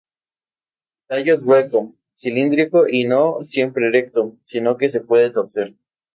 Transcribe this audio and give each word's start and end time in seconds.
El 1.09 1.09
tallo 1.19 1.35
es 1.35 1.43
hueco, 1.43 1.93
cilíndrico 2.15 2.87
y 2.87 3.03
no 3.05 3.43
siempre 3.43 3.85
erecto, 3.85 4.35
sino 4.45 4.75
que 4.75 4.89
se 4.89 5.01
puede 5.01 5.29
torcer. 5.29 5.75